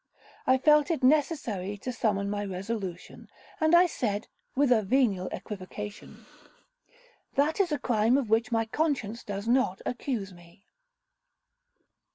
I 0.47 0.57
felt 0.57 0.89
it 0.89 1.03
necessary 1.03 1.77
to 1.77 1.91
summon 1.93 2.27
my 2.27 2.43
resolution—and 2.43 3.75
I 3.75 3.85
said, 3.85 4.27
with 4.55 4.71
a 4.71 4.81
venial 4.81 5.27
equivocation, 5.27 6.25
'That 7.35 7.59
is 7.59 7.71
a 7.71 7.77
crime 7.77 8.17
of 8.17 8.27
which 8.27 8.51
my 8.51 8.65
conscience 8.65 9.23
does 9.23 9.47
not 9.47 9.79
accuse 9.85 10.33
me? 10.33 10.65